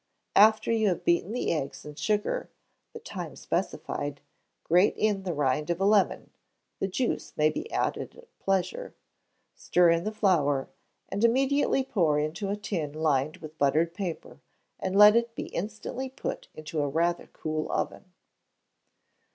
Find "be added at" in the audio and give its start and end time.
7.51-8.39